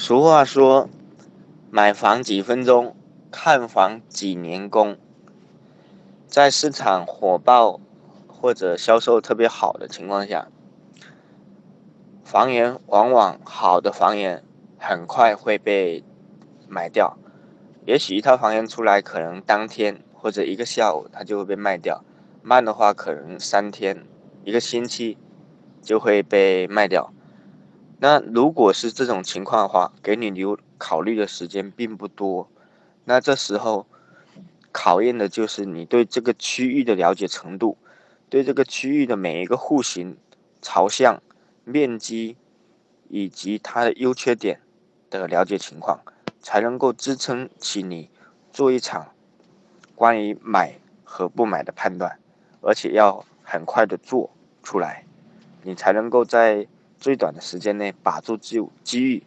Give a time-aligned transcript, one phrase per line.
[0.00, 0.88] 俗话说
[1.72, 2.94] ：“买房几分钟，
[3.32, 4.96] 看房几年功。”
[6.28, 7.80] 在市场火爆
[8.28, 10.46] 或者销售特别好的情况下，
[12.22, 14.44] 房源往往好的房源
[14.78, 16.04] 很快会被
[16.68, 17.18] 买掉。
[17.84, 22.04] 也许一套房源出来，可能当天或者一个下午它就会被卖掉；
[22.40, 24.04] 慢的话，可能三天、
[24.44, 25.18] 一个星期
[25.82, 27.12] 就会被卖掉。
[28.00, 32.48] 那如果是这种情况的话，给你留考虑的时间并不多。
[33.04, 33.86] 那这时候
[34.70, 37.76] 考验的就是你对这个区域的了解程度，
[38.28, 40.16] 对这个区域的每一个户型、
[40.62, 41.20] 朝向、
[41.64, 42.36] 面积
[43.08, 44.60] 以及它的优缺点
[45.10, 45.98] 的了解情况，
[46.40, 48.08] 才能够支撑起你
[48.52, 49.08] 做一场
[49.96, 52.16] 关于买和不买的判断，
[52.60, 54.30] 而且要很快的做
[54.62, 55.04] 出来，
[55.64, 56.68] 你才能够在。
[56.98, 59.22] 最短的时间内把住机机遇。